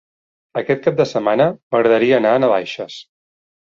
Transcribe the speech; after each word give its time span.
Aquest 0.61 0.81
cap 0.87 0.97
de 1.03 1.07
setmana 1.11 1.49
m'agradaria 1.59 2.19
anar 2.25 2.35
a 2.35 2.45
Navaixes. 2.47 3.01